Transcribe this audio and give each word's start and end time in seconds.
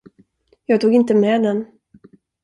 Jag 0.65 0.81
tog 0.81 0.93
inte 0.93 1.15
med 1.15 1.43
den. 1.43 1.65